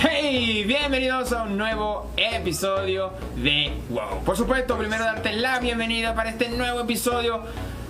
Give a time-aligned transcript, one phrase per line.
[0.00, 4.22] Hey, bienvenidos a un nuevo episodio de Wow.
[4.24, 7.42] Por supuesto, primero darte la bienvenida para este nuevo episodio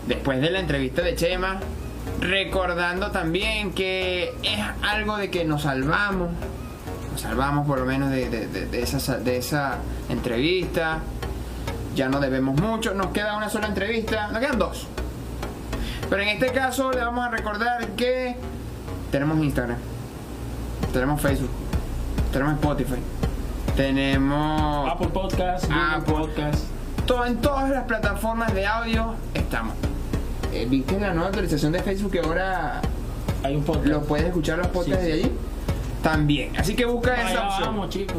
[0.07, 1.61] después de la entrevista de Chema.
[2.21, 6.31] Recordando también que es algo de que nos salvamos.
[7.13, 9.77] Nos salvamos por lo menos de, de- de- de esa, de esa
[10.09, 10.99] entrevista.
[11.95, 12.95] Ya no debemos mucho.
[12.95, 14.29] Nos queda una sola entrevista.
[14.29, 14.87] Nos quedan dos.
[16.11, 18.37] Pero en este caso le vamos a recordar que
[19.13, 19.77] tenemos Instagram.
[20.93, 21.51] Tenemos Facebook.
[22.33, 23.01] Tenemos Spotify.
[23.77, 24.91] Tenemos.
[24.91, 26.15] Apple Podcast, Apple.
[26.15, 26.65] Podcast.
[27.07, 29.75] todo- en todas las plataformas de audio estamos.
[30.53, 32.81] Eh, ¿Viste la nueva actualización de Facebook que ahora
[33.43, 33.87] Hay un podcast.
[33.87, 35.33] lo puedes escuchar los podcasts Sí, de allí?
[36.03, 36.57] También.
[36.57, 37.69] Así que busca Allá esa opción.
[37.69, 38.17] vamos, chicos.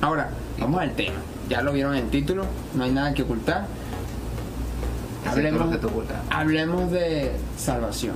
[0.00, 1.16] Ahora, vamos al tema.
[1.48, 3.66] Ya lo vieron en el título, no hay nada que ocultar.
[5.28, 6.22] Hablemos, que oculta.
[6.30, 8.14] hablemos de salvación.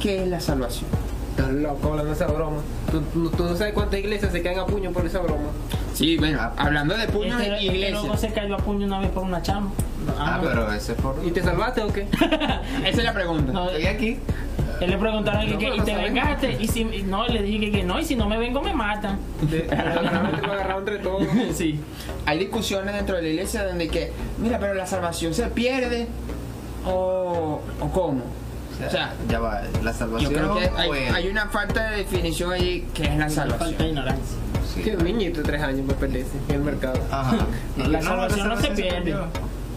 [0.00, 0.90] ¿Qué es la salvación?
[1.30, 2.58] Estás loco hablando de esa broma.
[2.90, 5.50] ¿Tú, tú, tú no sabes cuántas iglesias se caen a puño por esa broma.
[6.02, 8.00] Sí, bueno, hablando de puños Este, en este iglesia.
[8.02, 9.70] loco se cayó a puño una vez por una chama.
[10.18, 10.48] Ah, no.
[10.48, 11.16] pero ese es por.
[11.24, 12.08] ¿Y te salvaste o qué?
[12.84, 13.52] Esa es la pregunta.
[13.52, 14.18] No, Estoy aquí.
[14.80, 18.00] él le preguntaron No, que- y te vengaste y si no le dije que, no
[18.00, 19.18] y si no me vengo me matan.
[19.48, 19.72] Te lo
[20.52, 21.22] agarraron entre todos.
[21.54, 21.78] sí.
[22.26, 26.08] Hay discusiones dentro de la iglesia donde que, mira, pero la salvación se pierde
[26.84, 28.22] o, o cómo.
[28.82, 29.60] O O sea, ya va.
[29.84, 30.32] La yo salvación.
[30.32, 33.88] creo que hay, hay una falta de definición allí que es la Falta salvación.
[33.88, 34.38] ignorancia.
[34.74, 34.82] Sí.
[34.82, 36.98] Que un niñito de tres años puede perderse en el mercado.
[37.10, 37.36] Ajá.
[37.88, 39.14] La salvación no se pierde.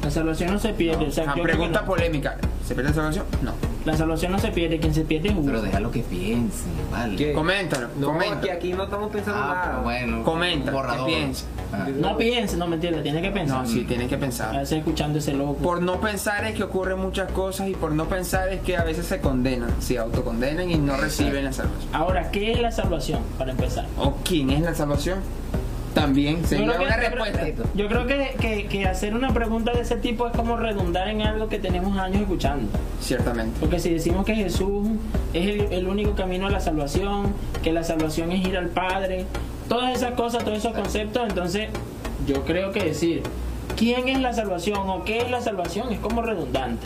[0.04, 1.06] La salvación no se pierde.
[1.08, 1.88] o sea, Ah, pregunta no.
[1.88, 2.38] polémica.
[2.66, 3.26] ¿Se pierde la salvación?
[3.42, 3.54] No.
[3.86, 5.46] La salvación no se pierde, quien se pierde es uno.
[5.46, 7.16] Pero déjalo que piense, vale.
[7.16, 7.34] ¿Qué?
[7.34, 8.38] Coméntalo, No, comenta.
[8.38, 9.66] aquí, aquí no estamos pensando Ah, nada.
[9.70, 10.24] pero bueno.
[10.24, 11.08] Comenta, un borrador.
[11.08, 11.46] ¿qué piensa?
[11.72, 11.88] Ah.
[11.96, 13.62] No piense, no mentira, tiene que pensar.
[13.62, 14.56] No, sí, tienes que A pensar.
[14.58, 15.56] veces escuchando ese loco.
[15.58, 18.84] Por no pensar es que ocurren muchas cosas y por no pensar es que a
[18.84, 21.90] veces se condenan, se autocondenan y no reciben la salvación.
[21.94, 23.20] Ahora, ¿qué es la salvación?
[23.38, 23.86] Para empezar.
[24.00, 25.20] ¿O quién es la salvación?
[25.96, 27.64] También sería Yo creo que- una yo creo- respuesta.
[27.74, 31.22] Yo creo que, que- que hacer una pregunta de ese tipo es como redundar en
[31.24, 32.68] algo que tenemos años escuchando.
[33.02, 33.58] Ciertamente.
[33.60, 34.88] Porque si decimos que Jesús
[35.34, 39.26] es el, el único camino a la salvación, que la salvación es ir al Padre,
[39.70, 41.70] todas esas cosas, todos esos conceptos, entonces
[42.28, 43.24] yo creo que decir
[43.78, 46.86] quién es la salvación o qué es la salvación es como redundante.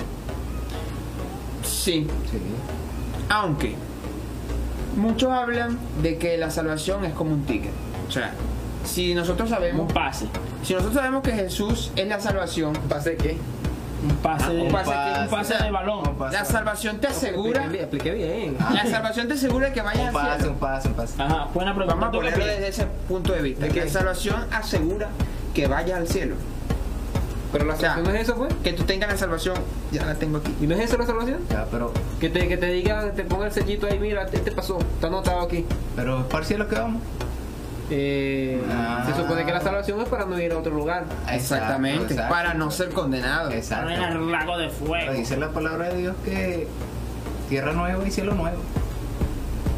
[1.63, 2.37] Sí, Sí.
[3.29, 3.73] aunque
[4.95, 7.71] muchos hablan de que la salvación es como un ticket.
[8.07, 8.33] O sea,
[8.89, 10.25] si nosotros Un sabemos, pase.
[10.63, 13.37] si nosotros sabemos que Jesús es la salvación, ¿Pase qué?
[14.01, 16.07] Un pase, de, un pase que- un pase de balón.
[16.07, 16.33] un pase.
[16.37, 17.83] la salvación te asegura, Expliqué bien.
[17.83, 18.57] expliqué bien.
[18.61, 18.71] Ah.
[18.73, 20.51] la salvación te asegura que vayas Un cielo.
[20.53, 21.21] un pase, un pase.
[21.21, 21.95] Ajá, buena pregunta.
[21.95, 23.65] Vamos a ¿Tú qué ponerlo desde ese punto de vista.
[23.65, 23.83] ¿De qué?
[23.85, 25.09] La salvación asegura
[25.53, 26.35] que vayas al cielo.
[27.51, 28.53] Pero la O sea, salvación no es eso, pues.
[28.63, 29.55] Que tú tengas la salvación,
[29.91, 30.55] ya la tengo aquí.
[30.61, 31.39] ¿Y no es eso la salvación?
[31.49, 31.91] Ya, pero.
[32.21, 35.07] Que te, que te diga, te ponga el sellito ahí, mira, te, te pasó, está
[35.07, 35.65] anotado aquí.
[35.97, 37.01] Pero para el cielo que vamos.
[37.89, 39.03] Eh, Ah.
[39.07, 41.05] Se supone que la salvación es para no ir a otro lugar.
[41.31, 43.51] Exactamente, Exacto, para no ser condenado.
[43.51, 43.89] Exacto.
[43.89, 45.13] No en el lago de Pero fuego.
[45.13, 46.67] dice la palabra de Dios que
[47.49, 48.57] tierra nueva y cielo nuevo.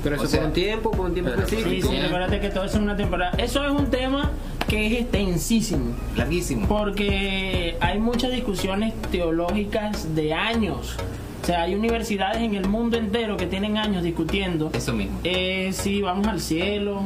[0.04, 1.90] Pero eso O sea, por un tiempo, por un tiempo pero- Sí, específico.
[1.92, 3.32] sí, recuérdate que todo eso es una temporada.
[3.38, 4.32] Eso es un tema
[4.68, 5.94] que es extensísimo.
[6.16, 6.68] Larguísimo.
[6.68, 10.98] Porque hay muchas discusiones teológicas de años.
[11.44, 15.20] O sea, hay universidades en el mundo entero que tienen años discutiendo Eso mismo.
[15.24, 17.02] eh, si vamos al cielo,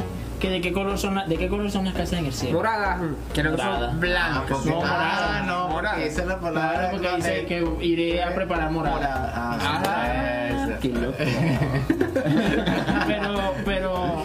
[0.46, 2.58] que de qué color son la- de qué color son las casas en el cielo.
[2.58, 3.00] Morada.
[3.34, 3.90] Creo que Morada.
[3.90, 4.58] son blancos.
[4.66, 5.42] Ah, No, ah, morada.
[5.48, 6.04] no, Morada.
[6.04, 6.72] esa es la palabra.
[6.74, 8.96] Claro, porque dice que iré a preparar morada.
[8.96, 9.34] Morada.
[9.36, 10.80] Ah, Ah, esa.
[10.80, 11.18] qué loco.
[13.08, 14.24] pero, pero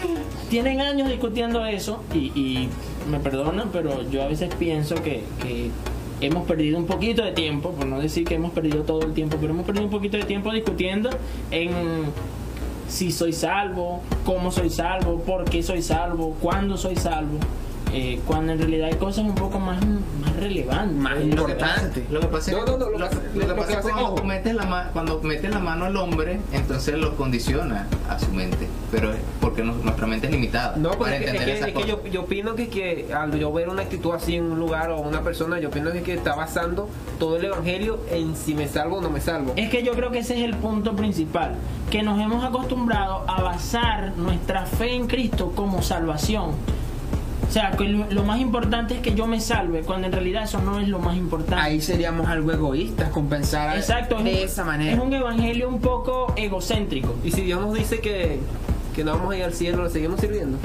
[0.49, 2.69] tienen años discutiendo eso y, y
[3.11, 5.71] me perdonan, pero yo a veces pienso que, que
[6.21, 9.39] hemos perdido un poquito de tiempo, por no decir que hemos perdido todo el tiempo,
[9.41, 11.09] pero hemos perdido un poquito de tiempo discutiendo
[11.51, 11.71] en
[12.91, 17.39] si soy salvo, cómo soy salvo, por qué soy salvo, cuándo soy salvo.
[17.93, 20.97] Eh, cuando en realidad hay cosas un poco más, más relevantes.
[20.97, 22.07] Más Eh, Lo que pasa- importante.
[22.11, 22.71] Lo que pasa es que, que-
[23.41, 27.17] que que cuando que- metes la ma- cuando metes la mano al hombre, entonces lo
[27.17, 28.69] condiciona a su mente.
[28.91, 31.71] Pero es porque nuestra mente es limitada No, para porque es que, entender es que-
[31.71, 34.59] es que yo, yo opino que, que al yo ver una actitud así en un
[34.59, 36.89] lugar o una persona, yo opino que, que está basando
[37.19, 39.53] todo el evangelio en si me salvo o no me salvo.
[39.57, 41.55] Es que yo creo que ese es el punto principal,
[41.91, 46.53] que nos hemos acostumbrado a basar nuestra fe en Cristo como salvación
[47.51, 50.45] O sea, que lo, lo más importante es que yo me salve, cuando en realidad
[50.45, 51.57] eso no es lo más importante.
[51.61, 54.93] Ahí seríamos algo egoístas con pensar Exacto, es de un- esa manera.
[54.93, 57.13] Es un evangelio un poco egocéntrico.
[57.25, 58.39] Y si Dios nos dice que,
[58.95, 60.59] que no vamos a ir al cielo, ¿le seguimos sirviendo?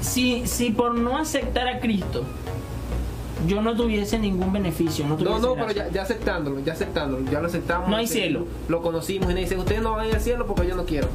[0.00, 2.24] Si, si por no aceptar a Cristo
[3.46, 5.86] yo no tuviese ningún beneficio, no No, tuviese no, pero gracia.
[5.86, 7.88] ya, ya aceptándolo, ya aceptándolo, ya lo aceptamos.
[7.88, 8.46] No hay Sí, cielo.
[8.68, 10.84] Lo conocimos y nos dicen, ustedes no van a ir al cielo porque yo no
[10.84, 11.06] quiero.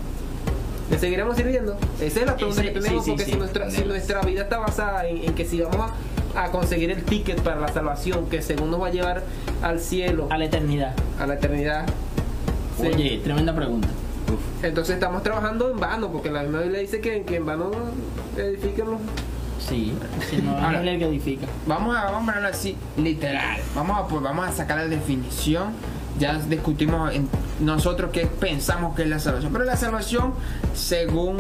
[0.92, 1.76] ¿Le seguiremos sirviendo?
[2.02, 3.32] Esa es la pregunta Ese- que tenemos, sí, porque sí.
[3.32, 5.92] si, nuestra, si nuestra vida está basada en, en que si vamos
[6.36, 9.24] a, a conseguir el ticket para la salvación, que según nos va a llevar
[9.62, 10.94] al cielo, a la eternidad.
[11.20, 11.86] a la eternidad.
[12.80, 13.88] Oye, tremenda pregunta.
[14.64, 17.72] entonces estamos trabajando en vano, porque la misma Biblia dice que, que en vano
[18.38, 19.00] edifican los...
[19.68, 19.94] Sí,
[20.30, 21.46] si no Ahora- es el que edifica.
[21.68, 23.62] Vamos a, vamos a ponerlo así, literal.
[23.76, 25.72] Vamos a, pues, vamos a sacar la definición.
[26.20, 27.28] Ya discutimos en
[27.60, 29.52] nosotros qué pensamos que es la salvación.
[29.52, 30.34] Pero la salvación,
[30.76, 31.38] según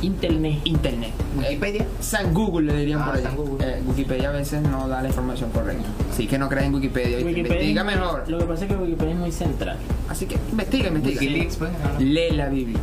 [0.00, 0.60] Internet.
[0.64, 1.12] Internet.
[1.38, 1.86] Wikipedia.
[2.00, 3.22] San Google le dirían Ah, por ahí.
[3.22, 3.66] San Google.
[3.66, 5.84] Eh, Wikipedia a veces no da la información correcta.
[6.12, 7.16] Así que no creas en Wikipedia.
[7.18, 7.40] ¿viste?
[7.40, 8.24] investiga mejor.
[8.28, 9.78] Lo que pasa es que Wikipedia es muy central.
[10.08, 11.20] Así que investiga, investiga.
[11.20, 11.70] Wikileaks, pues.
[12.00, 12.80] Lee la Biblia.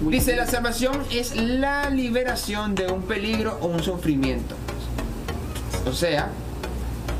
[0.00, 4.54] Dice, la salvación es la liberación de un peligro o un sufrimiento.
[5.86, 6.28] O sea,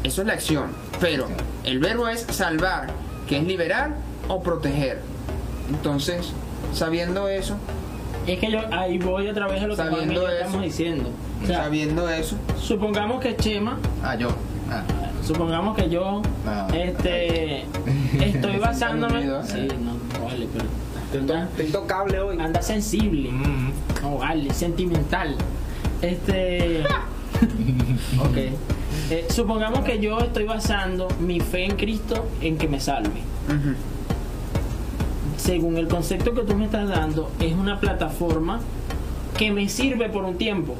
[0.03, 0.67] eso es la acción.
[0.99, 1.27] Pero
[1.65, 2.89] el verbo es salvar,
[3.33, 3.95] que es liberar
[4.29, 5.01] o proteger.
[5.71, 6.33] Entonces,
[6.73, 7.57] sabiendo eso,
[8.27, 10.29] Es que yo ahí voy otra vez a lo que eso.
[10.29, 11.11] estamos diciendo.
[11.43, 14.29] O sea, sabiendo eso, supongamos que Chema, Ah, yo.
[14.71, 14.85] Ah.
[15.25, 16.69] supongamos que yo Ah.
[16.75, 17.65] este
[18.21, 19.19] estoy basándome.
[19.21, 19.45] Unido, ¿eh?
[19.47, 22.39] Sí, no, no vale, pero intocable hoy.
[22.39, 23.31] anda sensible.
[23.33, 23.73] Mm.
[24.03, 25.35] No vale, sentimental.
[26.01, 26.85] Este.
[28.21, 28.37] ok.
[29.11, 33.21] Eh, supongamos que yo estoy basando mi fe en Cristo en que me salve.
[35.37, 38.61] Según el concepto que tú me estás dando, es una plataforma
[39.37, 40.77] que me sirve por un tiempo.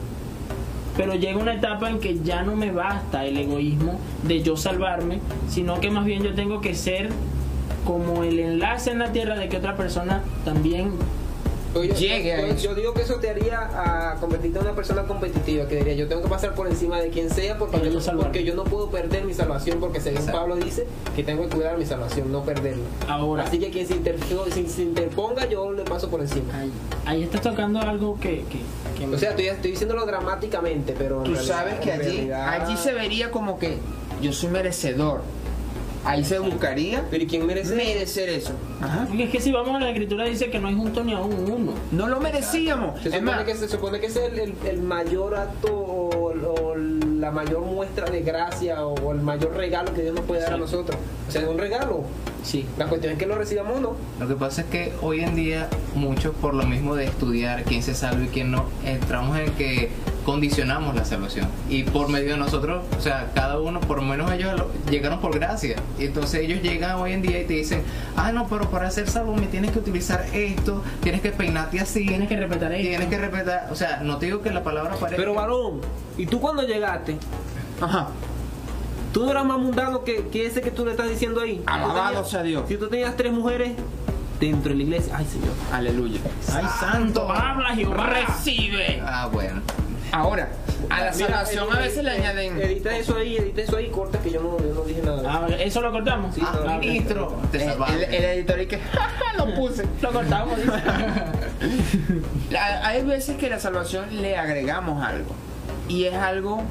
[0.97, 5.21] Pero llega una etapa en que ya no me basta el egoísmo de yo salvarme,
[5.49, 7.11] sino que más bien yo tengo que ser
[7.85, 10.93] como el enlace en la tierra de que otra persona también
[11.75, 12.65] Yo, yo- Llegue a yo- eso.
[12.69, 13.61] yo digo que eso te haría
[14.13, 17.09] a convertirte en una persona competitiva, que diría, yo tengo que pasar por encima de
[17.09, 18.25] quien sea porque, yo, salvarme.
[18.25, 20.39] porque yo no puedo perder mi salvación, porque según Exacto.
[20.41, 20.87] Pablo dice
[21.17, 22.85] que tengo que cuidar mi salvación, no perderla.
[23.09, 23.45] ahora.
[23.45, 26.53] Así que quien se, interpo- si se interponga, yo le paso por encima.
[26.59, 26.71] Ahí,
[27.07, 28.59] ahí estás tocando algo que, que,
[28.99, 31.19] que me- O sea, estoy, estoy diciéndolo dramáticamente, pero...
[31.19, 33.79] en Tú realidad- sabes que allí, realidad- allí se vería como que
[34.21, 35.23] yo soy merecedor.
[36.05, 37.75] Ahí se buscaría Pero ¿y quién merece?
[37.77, 38.53] merecer eso.
[38.81, 39.05] Ajá.
[39.09, 41.33] Porque es que si vamos a la escritura dice que no hay justo ni aún
[41.51, 41.73] uno.
[41.93, 43.01] No lo merecíamos.
[43.01, 46.33] Se Es supone, más, que, se supone que es el, el- el mayor acto o,
[46.33, 50.55] o la mayor muestra de gracia o el mayor regalo que Dios nos puede dar
[50.55, 50.97] a nosotros.
[51.29, 52.03] O sea, es un regalo.
[52.43, 52.67] Sí.
[52.77, 53.97] La cuestión es que lo recibamos o no.
[54.19, 57.85] Lo que pasa es que hoy en día muchos por lo mismo de estudiar quién
[57.85, 59.91] se salva y quién no, entramos en que
[60.25, 61.49] condicionamos la salvación.
[61.69, 65.21] Y por medio de nosotros, o sea, cada uno, por lo menos ellos lo- llegaron
[65.21, 65.77] por gracia.
[65.99, 67.83] Y entonces ellos llegan hoy en día y te dicen,
[68.17, 72.07] ah, no, pero para ser salvo me tienes que utilizar esto, tienes que peinarte así,
[72.07, 72.89] Tienes que respetar esto.
[72.89, 75.17] tienes que respetar, o sea, no te digo que la palabra parezca...
[75.17, 75.81] Pero varón,
[76.17, 77.17] ¿y tú cuando llegaste?
[77.81, 78.09] ajá.
[79.13, 81.63] ¿Tú no eras más mundano que, que ese que tú le estás diciendo ahí?
[81.67, 82.65] Alabado sea Dios.
[82.67, 83.73] Si tú tenías tres mujeres
[84.41, 85.51] dentro de la iglesia, ay Señor.
[85.71, 86.19] Aleluya.
[86.55, 87.31] ¡Ay, santo!
[87.31, 88.07] ¡Habla, Jehová!
[88.07, 89.03] Recibe.
[89.05, 89.61] Ah, bueno.
[90.13, 90.49] Ahora,
[90.91, 92.61] a la Mira, salvación edita- a veces le añaden.
[92.61, 95.23] Edita eso ahí, edita eso ahí, corta que yo no, yo no dije nada.
[95.27, 96.35] Ah, ¿Eso lo cortamos?
[96.35, 97.73] Sí, Ah, no, ministro, te Eh,
[98.09, 98.79] el, el editor y que
[99.39, 99.85] lo puse.
[100.03, 100.59] Lo cortamos,
[102.85, 105.31] Hay veces que la salvación le agregamos algo.
[105.89, 106.63] Y es algo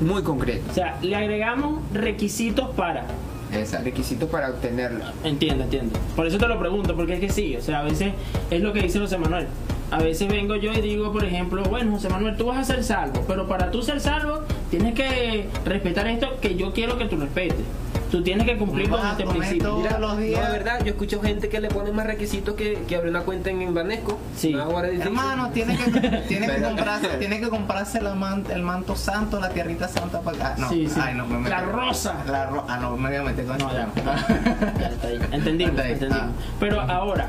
[0.00, 0.62] muy concreto.
[0.70, 3.04] O sea, le agregamos requisitos para.
[3.52, 3.84] Exacto.
[3.84, 5.04] Requisitos para obtenerlo.
[5.24, 5.98] Entiendo, entiendo.
[6.16, 8.14] Por eso te lo pregunto, porque es que sí, o sea, a veces
[8.50, 9.46] es lo que dice José Manuel.
[9.92, 12.82] A veces vengo yo y digo, por ejemplo, bueno, José Manuel, tú vas a ser
[12.82, 17.16] salvo, pero para tú ser salvo tienes que respetar esto que yo quiero que tú
[17.18, 17.64] respetes.
[18.10, 19.78] Tú tienes que cumplir con este principio.
[19.78, 20.46] Mira, los no, días.
[20.46, 23.48] de verdad, yo escucho gente que le pone más requisitos que, que abrir una cuenta
[23.48, 24.18] en Banesco.
[24.36, 24.54] Sí.
[24.54, 25.90] Hermano, tiene que,
[26.28, 30.48] tiene que comprarse, tiene que comprarse la man- el manto santo, la tierrita santa para
[30.48, 31.00] ah, no, Sí, sí.
[31.02, 32.16] ay, no, me meto- La rosa.
[32.26, 33.76] La ro- ah, no, me voy a meter con No, eso.
[33.78, 33.88] ya.
[34.78, 35.18] Ya está ahí.
[35.32, 35.92] Entendimos, Está ahí.
[35.92, 36.24] entendimos.
[36.26, 36.54] Ah.
[36.60, 37.28] Pero ahora,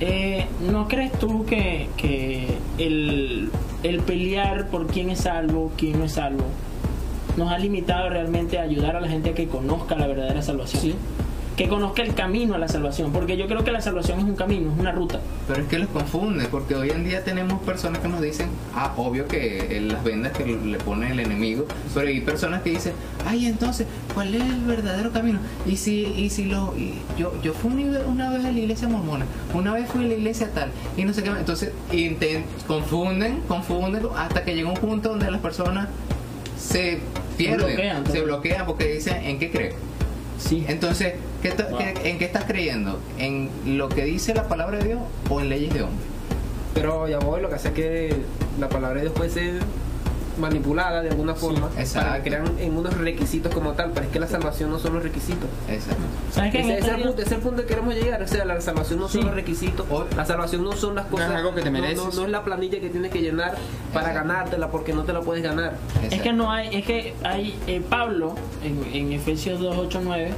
[0.00, 3.50] eh, ¿no crees tú que, que el,
[3.82, 6.44] el pelear por quién es salvo, quién no es salvo,
[7.36, 10.96] nos ha limitado realmente a ayudar a la gente a que conozca la verdadera salvación?
[11.56, 14.34] Que conozca el camino a la salvación, porque yo creo que la salvación es un
[14.34, 15.20] camino, es una ruta.
[15.46, 18.94] Pero es que los confunde, porque hoy en día tenemos personas que nos dicen, ah,
[18.96, 22.92] obvio que las vendas que le pone el enemigo, pero hay personas que dicen,
[23.26, 25.38] ay, entonces, ¿cuál es el verdadero camino?
[25.66, 29.26] Y si, y si lo, y yo, yo fui una, vez a la iglesia mormona,
[29.52, 34.02] una vez fui a la iglesia tal, y no sé qué, entonces intent- confunden, confunden,
[34.16, 35.88] hasta que llega un punto donde las personas
[36.58, 37.00] se
[37.36, 39.74] pierden, bloquean, se bloquean porque dicen, ¿en qué creo?
[40.38, 40.64] Sí.
[40.68, 41.78] Entonces, ¿qué ta- Wow.
[41.78, 42.98] qué- ¿en qué estás creyendo?
[43.18, 46.04] ¿En lo que dice la palabra de Dios o en leyes de hombre?
[46.74, 48.16] Pero ya voy, lo que hace es que
[48.58, 49.54] la palabra de Dios puede ser
[50.38, 52.08] manipulada de alguna forma exacto.
[52.08, 54.94] para que crean en unos requisitos como tal, pero es que la salvación no son
[54.94, 55.48] los requisitos.
[55.68, 56.02] Exacto.
[56.32, 58.22] ¿Sabes Ese, es el punto, ese es el punto que queremos llegar.
[58.22, 59.18] O sea, la salvación no Sí.
[59.18, 61.30] son los requisitos, la salvación no son las es cosas.
[61.30, 61.96] algo que te no- mereces.
[61.98, 63.56] No, no es la planilla que tienes que llenar
[63.92, 64.28] para Exacto.
[64.28, 65.74] ganártela porque no te la puedes ganar.
[66.10, 70.30] Es que no hay, es que hay eh, Pablo en, en Efesios 2, 8, 9,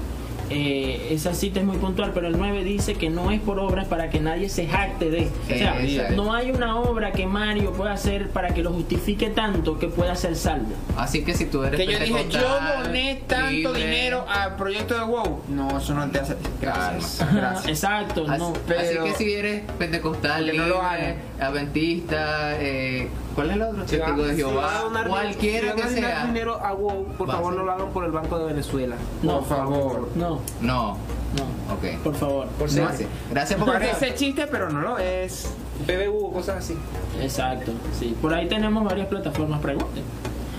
[0.53, 3.87] eh, esa cita es muy puntual, pero el 9 dice que no es por obras
[3.89, 5.29] para que nadie se jacte de.
[5.45, 6.15] O sea, Exacto.
[6.17, 10.15] no hay una obra que Mario pueda hacer para que lo justifique tanto que pueda
[10.17, 10.73] ser salvo.
[10.97, 12.41] Así que si tú eres Que yo dije, yo
[12.83, 15.41] doné tanto libre, dinero al proyecto de WoW.
[15.49, 16.37] No, eso no te hace.
[16.61, 17.27] Gracias.
[17.35, 17.67] Gracias.
[17.69, 18.49] Exacto, Así, no.
[18.51, 21.17] así pero- que si eres pentecostal, Porque no lo libre, hagan.
[21.41, 23.89] adventista, eh, ¿cuál es el otro?
[23.89, 26.27] Si Testigo de si Jehová, donar- cualquiera si que sea.
[26.27, 28.97] dinero a WoW, por favor no lo hagan por el Banco de Venezuela.
[29.23, 30.09] No, Por favor.
[30.15, 30.97] No, No,
[31.37, 31.75] no.
[31.75, 31.99] ok.
[32.03, 32.47] Por favor.
[32.59, 33.09] Por ser gracias.
[33.31, 35.51] Gracias por Parece chiste, pero no lo es.
[35.87, 36.75] PBU o cosas así.
[37.21, 38.17] Exacto, sí.
[38.21, 40.05] Por ahí tenemos varias plataformas, pregunten.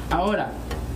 [0.10, 0.52] Ahora,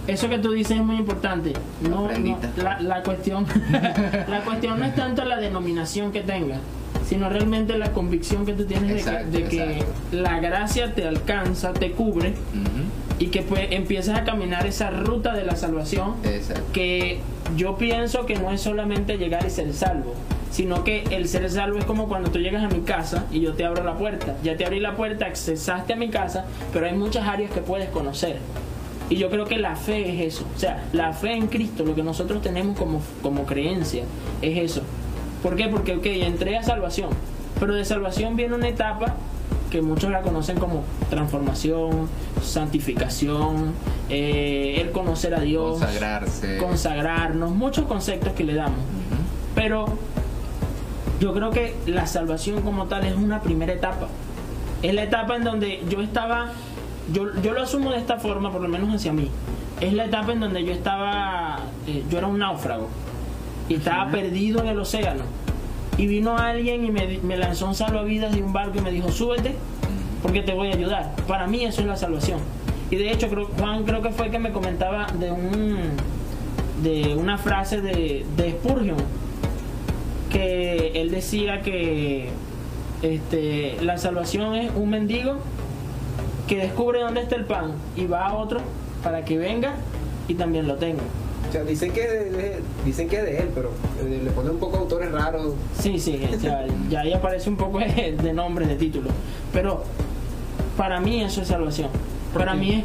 [0.07, 1.53] eso que tú dices es muy importante.
[1.81, 2.09] No,
[2.57, 3.45] la, la cuestión,
[4.27, 6.59] la cuestión no es tanto la denominación que tengas,
[7.07, 9.93] sino realmente la convicción que tú tienes de que, de que exacto.
[10.11, 12.33] la gracia te alcanza, te cubre
[13.19, 16.63] y que pues empiezas a caminar esa ruta de la salvación Exacto.
[16.71, 17.19] que
[17.55, 20.13] yo pienso que no es solamente llegar y ser salvo,
[20.51, 23.53] sino que el ser salvo es como cuando tú llegas a mi casa y yo
[23.53, 24.35] te abro la puerta.
[24.43, 27.89] Ya te abrí la puerta, accesaste a mi casa, pero hay muchas áreas que puedes
[27.89, 28.37] conocer.
[29.09, 30.45] Y yo creo que la fe es eso.
[30.55, 34.03] O sea, la fe en Cristo, lo que nosotros tenemos como, como creencia,
[34.41, 34.81] es eso.
[35.41, 35.67] ¿Por qué?
[35.67, 37.09] Porque, ok, entré a salvación,
[37.59, 39.15] pero de salvación viene una etapa
[39.69, 42.07] que muchos la conocen como transformación,
[42.41, 43.73] santificación,
[44.09, 44.56] eh,
[45.17, 46.57] conocer a Dios, Consagrarse.
[46.57, 48.79] consagrarnos, muchos conceptos que le damos.
[49.55, 49.87] Pero
[51.19, 54.07] yo creo que la salvación como tal es una primera etapa.
[54.83, 56.51] Es la etapa en donde yo estaba,
[57.11, 59.29] yo, yo lo asumo de esta forma, por lo menos hacia mí.
[59.81, 62.87] Es la etapa en donde yo estaba, eh, yo era un náufrago
[63.69, 65.23] y estaba perdido en el océano.
[65.97, 69.11] Y vino alguien y me, me lanzó un salvavidas de un barco y me dijo,
[69.11, 69.55] súbete
[70.21, 71.15] porque te voy a ayudar.
[71.27, 72.39] Para mí eso es la salvación.
[72.89, 75.77] Y de hecho, creo, Juan creo que fue el que me comentaba de un
[76.83, 78.97] de una frase de, de Spurgeon
[80.31, 82.29] que él decía que
[83.01, 85.37] este, la salvación es un mendigo
[86.47, 88.59] que descubre dónde está el pan y va a otro
[89.03, 89.73] para que venga
[90.27, 91.01] y también lo tenga.
[91.49, 93.71] O sea, dicen que, de- dicen que es de él, pero
[94.03, 95.53] eh, le ponen un poco autores raros.
[95.79, 99.13] Sí, sí, sea, ya ahí aparece un poco de, de nombres, de títulos.
[99.53, 99.83] Pero
[100.75, 101.89] para mí eso es salvación.
[102.33, 102.57] ¿Por Para qué?
[102.59, 102.83] mí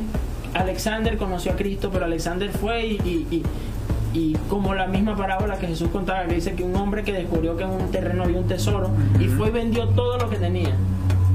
[0.54, 3.42] Alexander conoció a Cristo, pero Alexander fue y, y, y-
[4.14, 7.56] y como la misma parábola que Jesús contaba, que dice que un hombre que descubrió
[7.56, 10.74] que en un terreno había un tesoro y fue y vendió todo lo que tenía.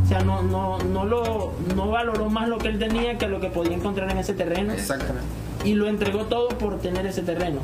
[0.05, 3.39] O sea, no, no, no, lo, no valoró más lo que él tenía que lo
[3.39, 5.25] que podía encontrar en ese terreno Exactamente.
[5.65, 7.59] y lo entregó todo por tener ese terreno.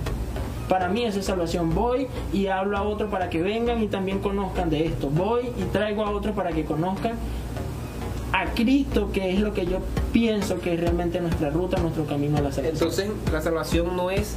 [0.68, 1.76] Para mí eso es salvación.
[1.76, 5.10] Voy y hablo a otro para que vengan y también conozcan de esto.
[5.12, 7.14] Voy y traigo a otro para que conozcan
[8.34, 9.80] a Cristo, que es lo que yo
[10.12, 12.74] pienso que es realmente nuestra ruta, nuestro camino a la salvación.
[12.76, 14.36] Entonces, la salvación no es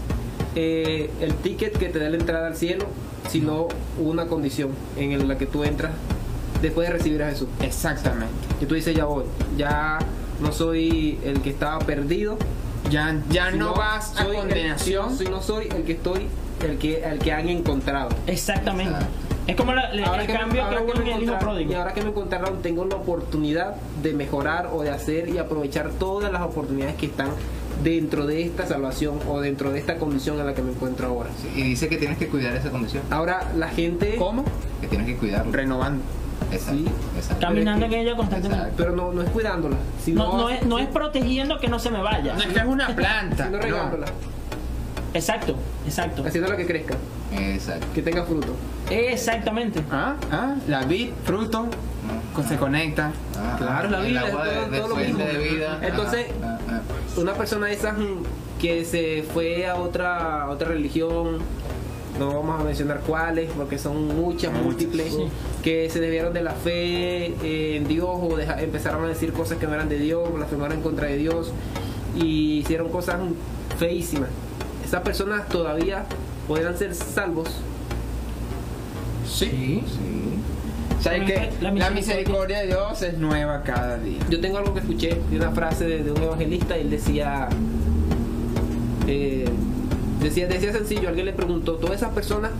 [0.55, 2.87] eh, el ticket que te da la entrada al cielo,
[3.29, 5.93] sino una condición en la que tú entras
[6.63, 7.49] después de recibir a Jesús.
[7.63, 8.33] Exactamente.
[8.61, 9.25] Y tú dices, ya voy,
[9.57, 9.99] ya
[10.41, 12.37] no soy el que estaba perdido,
[12.91, 15.17] Ya, ya no vas a soy el- condenación.
[15.19, 16.27] sino soy el que estoy,
[16.65, 18.11] el que, el que han encontrado.
[18.27, 18.95] Exactamente.
[19.47, 21.71] Es como la- el cambio que ahora hubo en me hijo encontraron- pródigo.
[21.71, 25.91] y ahora que me encontraron, tengo la oportunidad de mejorar o de hacer y aprovechar
[25.91, 27.29] todas las oportunidades que están
[27.85, 31.31] dentro de esta salvación o dentro de esta condición en la que me encuentro ahora.
[31.41, 33.03] Sí, Y dice que tienes que cuidar esa condición.
[33.11, 34.45] Ahora la gente, ¿Cómo?
[34.81, 35.53] Que tienes que cuidarlo.
[35.53, 36.03] Renovando.
[36.51, 36.79] Exacto.
[36.79, 36.87] Sí.
[37.17, 37.47] exacto.
[37.47, 38.65] Caminando en que- ella constantemente.
[38.65, 38.83] Exacto.
[38.83, 41.91] pero no, no es cuidándola, sino, No, no, es, no es protegiendo que no se
[41.91, 42.35] me vaya.
[42.35, 43.45] No es que es una planta.
[43.47, 43.63] sino no.
[43.63, 44.07] regándola,
[45.15, 45.55] Exacto,
[45.87, 46.25] exacto.
[46.27, 46.95] haciéndola que crezca,
[47.39, 47.87] Exacto.
[47.95, 48.55] que tenga fruto.
[48.91, 49.81] Exactamente.
[49.91, 51.67] Ah, ah, la vid, fruto,
[52.35, 53.13] con- se conecta.
[53.37, 55.33] Ah, Claro, la vida, agua es todo- de, de todo lo fuente mismo.
[55.33, 55.81] de vida.
[55.83, 56.81] Entonces, Ah, ah, ah.
[57.21, 57.95] Una persona de esas
[58.61, 61.39] que se fue a otra, a otra religión
[62.19, 65.29] no vamos a mencionar cuáles, porque son muchas, Muchas, múltiples, sí.
[65.63, 69.59] que se desviaron de la fe eh, en Dios o deja- empezaron a decir cosas
[69.59, 71.53] que no eran de Dios, blasfemaron en contra de Dios
[72.15, 73.17] y hicieron cosas
[73.79, 74.29] feísimas.
[74.85, 76.05] Esas personas todavía
[76.47, 77.49] podrán ser salvos.
[79.27, 79.83] Sí.
[79.87, 81.01] Sí.
[81.01, 84.19] ¿Sabes que la la misericordia- misericordia de Dios es nueva cada día.
[84.31, 87.49] Yo tengo algo que escuché de una frase de, de un evangelista y él decía,
[89.07, 89.49] eh,
[90.21, 92.51] decía, decía sencillo, alguien le preguntó, todas esas personas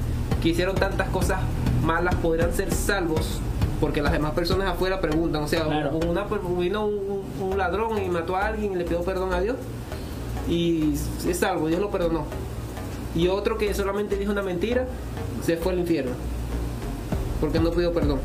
[0.43, 1.39] que hicieron tantas cosas
[1.85, 3.41] malas podrán ser salvos
[3.81, 5.99] porque las demás personas afuera preguntan, o sea, Claro.
[6.09, 6.25] una,
[6.59, 9.57] vino un, un ladrón y mató a alguien y le pidió perdón a Dios
[10.49, 10.95] y
[11.29, 12.25] es salvo, Dios lo perdonó.
[13.17, 14.87] Y otro que solamente dijo una mentira,
[15.45, 16.13] se fue al infierno
[17.41, 18.21] porque no pidió perdón.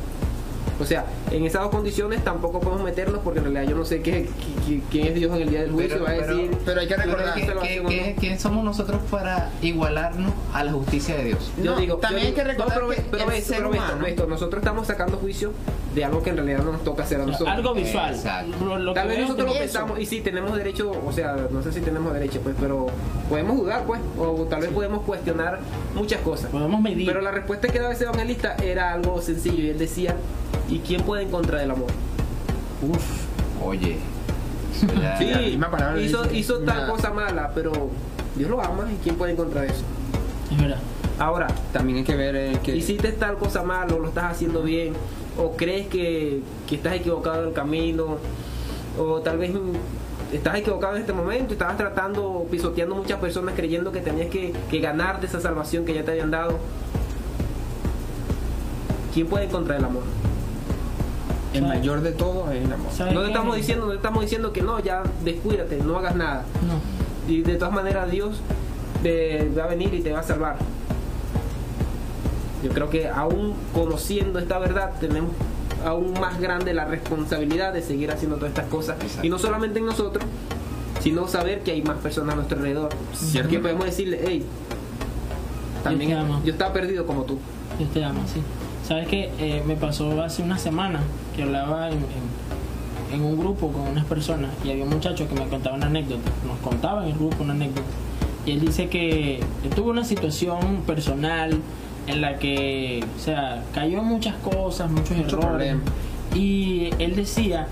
[0.82, 4.02] O sea, en esas dos condiciones tampoco podemos meternos porque en realidad yo no sé
[4.02, 4.28] qué,
[4.68, 5.94] qué- quién es Dios en el día del juicio.
[5.94, 7.90] Pero- va a pero- decir, Pero hay que recordar ¿tú ¿Qué- eres qué- salvación o
[7.90, 8.20] qué- no?
[8.20, 11.52] ¿Quién somos nosotros para igualarnos a la justicia de Dios?
[11.62, 14.06] Yo No, digo, también yo hay que recordar pero, que pero esto, ser pero esto,
[14.06, 15.52] esto, nosotros estamos sacando juicio
[15.96, 17.50] de algo que en realidad no nos toca hacer a nosotros.
[17.50, 18.14] Algo visual.
[18.16, 18.66] Exacto.
[18.66, 21.36] Lo- lo Tal que vez nosotros lo que- pensamos y sí tenemos derecho, o sea,
[21.52, 22.88] no sé si tenemos derecho, pues, pero
[23.30, 25.60] podemos dudar, pues, o tal vez podemos cuestionar
[25.94, 26.50] muchas cosas.
[26.50, 27.06] Podemos medir.
[27.06, 30.16] Pero la respuesta que daba ese evangelista era algo sencillo y él decía,
[30.72, 31.90] ¿y quién puede en contra del amor?
[32.82, 33.04] Uf.
[33.64, 33.98] Oye.
[35.20, 36.88] Sí, la misma palabra hizo, dice, hizo tal nada.
[36.88, 37.72] cosa mala, pero
[38.36, 39.84] Dios lo ama y quién puede en contra de eso.
[40.52, 40.80] Es verdad.
[41.20, 44.64] Ahora, También hay que ver eh, que hiciste tal cosa mal o lo estás haciendo
[44.64, 44.94] bien
[45.38, 48.18] o crees que, que estás equivocado en el camino
[48.98, 53.54] o tal vez mm, estás equivocado en este momento y estabas tratando, pisoteando muchas personas
[53.56, 56.58] creyendo que tenías que, que ganar de esa salvación que ya te habían dado.
[59.14, 60.04] ¿Quién puede en contra del amor?
[61.54, 62.92] El mayor de todo es el amor.
[62.92, 66.16] ¿Sabes No te estamos diciendo, no te estamos diciendo que no, ya descuídate, no hagas
[66.16, 66.46] nada.
[66.66, 67.32] No.
[67.32, 68.40] Y de todas maneras Dios
[69.04, 70.58] te va a venir y te va a salvar.
[72.64, 75.32] Yo creo que aún conociendo esta verdad tenemos
[75.86, 78.98] aún más grande la responsabilidad de seguir haciendo todas estas cosas.
[79.02, 79.26] Exacto.
[79.26, 80.24] Y no solamente en nosotros,
[81.02, 82.90] sino saber que hay más personas a nuestro alrededor.
[83.14, 83.50] Cierto.
[83.50, 84.46] Que podemos decirle, hey,
[85.84, 86.42] también Yo te amo.
[86.46, 87.40] yo estaba perdido como tú.
[87.80, 88.42] Dios te ama, sí.
[88.88, 89.32] ¿Sabes qué?
[89.40, 91.02] Eh, me pasó hace una semana
[91.36, 95.36] que hablaba en, en- en un grupo con unas personas y había un muchacho que
[95.36, 96.32] me contaba una anécdota.
[96.48, 97.82] Nos contaba en el grupo una anécdota.
[98.46, 99.42] Y él dice que
[99.76, 101.58] tuvo una situación personal
[102.08, 105.48] en la que, o sea, cayó en muchas cosas, muchos Mucho errores.
[105.50, 105.82] problema.
[106.34, 107.68] Y él decía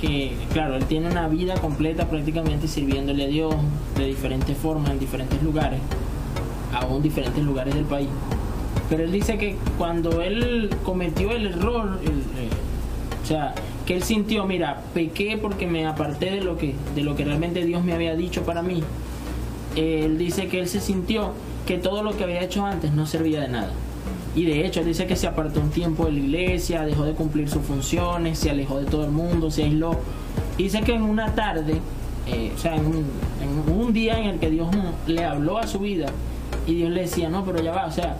[0.00, 3.54] que, claro, él tiene una vida completa prácticamente sirviéndole a Dios
[3.96, 5.78] de diferentes formas, en diferentes lugares,
[6.74, 8.08] aún diferentes lugares del país.
[8.88, 12.50] Pero él dice que cuando él cometió el error, el, eh,
[13.30, 13.54] sea,
[13.86, 17.64] que él sintió, mira, pequé porque me aparté de lo que, de lo que realmente
[17.64, 18.82] Dios me había dicho para mí.
[19.76, 21.32] Él dice que él se sintió
[21.66, 23.72] que todo lo que había hecho antes no servía de nada.
[24.34, 27.12] Y de hecho, él dice que se apartó un tiempo de la iglesia, dejó de
[27.12, 29.96] cumplir sus funciones, se alejó de todo el mundo, se aisló.
[30.56, 31.80] Dice que en una tarde,
[32.26, 34.68] eh, o sea, en un, día en el que Dios
[35.06, 36.06] le habló a su vida
[36.66, 38.16] y Dios le decía, no, pero ya va, o sea,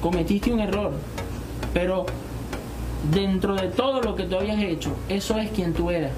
[0.00, 0.92] cometiste un error,
[1.74, 2.06] pero
[3.12, 6.12] dentro de todo lo que tú habías hecho, eso es quien tú eras.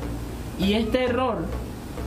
[0.58, 1.46] Y este error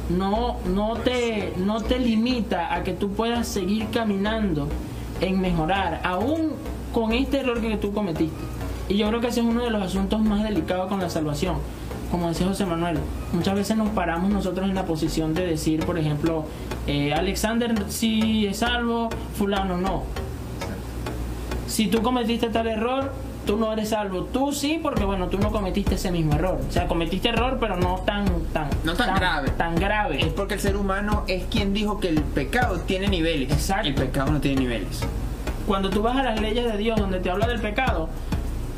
[0.10, 4.68] no, no, te, no te limita a que tú puedas seguir caminando
[5.22, 6.54] en mejorar, aún
[6.94, 8.36] con este error que tú cometiste.
[8.88, 11.56] Y yo creo que ese es uno de los asuntos más delicados con la salvación.
[12.12, 13.00] Como decía José Manuel,
[13.34, 16.46] muchas veces nos paramos nosotros en la posición de decir, por ejemplo,
[16.86, 20.04] eh, Alexander sí es salvo, fulano no.
[21.68, 23.12] Si tú cometiste tal error,
[23.46, 24.24] tú no eres salvo.
[24.24, 26.60] Tú sí, porque bueno, tú no cometiste ese mismo error.
[26.68, 29.50] O sea, cometiste error, pero no tan tan No tan grave.
[29.52, 30.26] Tan grave.
[30.26, 33.52] Es porque el ser humano es quien dijo que el pecado tiene niveles.
[33.52, 33.88] Exacto.
[33.88, 35.02] El pecado no tiene niveles.
[35.68, 38.10] Cuando tú vas a las leyes de Dios donde te habla del pecado,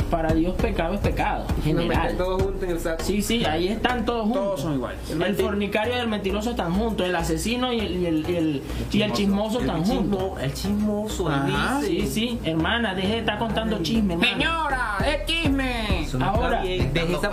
[0.09, 2.15] para Dios pecado es pecado, en general.
[2.17, 3.03] todos juntos en el saco.
[3.03, 4.41] Sí, sí, ahí están todos juntos.
[4.43, 4.99] Todos son iguales.
[5.09, 8.63] El fornicario y el mentiroso están juntos, el asesino y el, y el, y el-
[8.91, 10.19] y el chismoso están juntos.
[10.19, 11.79] Chismo- el chismoso, Ajá.
[11.81, 12.05] dice.
[12.07, 14.31] Sí, sí, hermana, deje de estar contando chisme, hermana.
[14.33, 16.03] Señora, es chisme.
[16.03, 17.29] Eso no Ahora- deje esa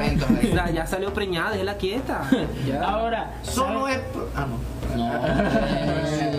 [0.55, 2.29] ya, ya salió preñada, déjela quieta.
[2.67, 2.83] Ya.
[2.83, 3.97] Ahora, Solo ¿sabes?
[3.97, 4.03] es.
[4.37, 4.75] Ah, no.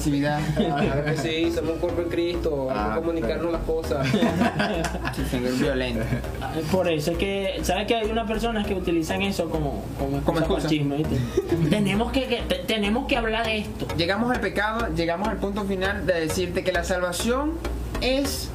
[0.00, 0.40] agresividad.
[0.56, 4.06] Claro que sí, somos un cuerpo en Cristo, hay Ah, que comunicarnos las cosas.
[5.30, 6.04] Ser violento.
[6.72, 10.38] Por eso es que, ¿sabes que hay unas personas que utilizan eso como, como Como
[10.40, 10.68] excusa.
[10.68, 11.02] chisme?
[11.70, 13.86] tenemos, que, que- te- tenemos que hablar de esto.
[13.96, 17.52] Llegamos al pecado, llegamos al punto final de decirte que la salvación
[18.00, 18.48] es,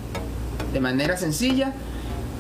[0.74, 1.74] de manera sencilla,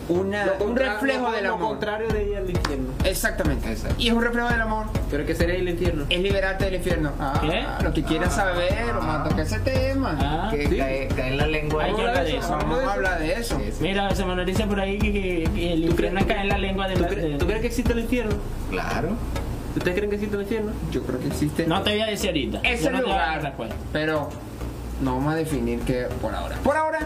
[0.08, 1.68] una, Lo un reflejo lo- del Lo amor.
[1.70, 2.89] contrario de ir al infierno.
[3.04, 3.72] Exactamente.
[3.72, 3.96] Exacto.
[3.98, 4.86] Y es un reflejo del amor.
[5.10, 6.06] Pero que sería el infierno.
[6.10, 7.12] Es liberarte del infierno.
[7.20, 7.65] Ah, ¿Qué?
[7.84, 10.18] lo que quieras saber, vamos a tocar ese tema.
[10.20, 10.78] Ah, Que Sí.
[10.78, 11.84] cae, cae en la lengua.
[11.86, 12.50] Hay que hablar de eso.
[12.52, 13.58] Vamos a hablar de eso.
[13.58, 13.78] Sí, sí.
[13.82, 16.88] Mira, se me dice por ahí que, que- que el infierno cae en la lengua
[16.88, 17.10] de ¿Tú, la...
[17.10, 18.36] cre- de- tú crees que existe el infierno?
[18.70, 19.10] Claro.
[19.76, 20.72] ¿Ustedes creen que existe el infierno?
[20.91, 22.60] Yo creo que existe No te voy a decir ahorita.
[22.63, 23.54] ese Yo no te voy a dar lugar,
[23.91, 24.30] pero
[25.02, 26.56] no vamos a definir que por ahora.
[26.63, 27.00] Por ahora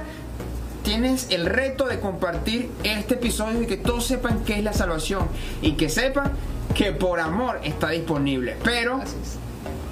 [0.90, 5.28] tienes el reto de compartir este episodio y que todos sepan qué es la salvación
[5.62, 6.32] y que sepan
[6.74, 8.56] que por amor está disponible.
[8.64, 9.00] Pero.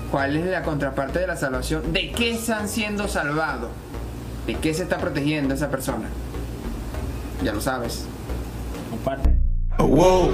[0.09, 1.93] ¿cuál es la contraparte de la salvación?
[1.93, 3.69] ¿De qué están siendo salvados?
[4.47, 6.07] ¿De qué se está protegiendo esa persona?
[7.43, 8.05] Ya lo sabes.
[8.89, 9.35] Comparte.
[9.77, 10.31] Whoa.